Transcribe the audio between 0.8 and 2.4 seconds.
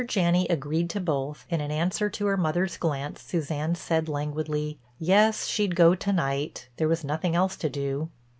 to both and in answer to her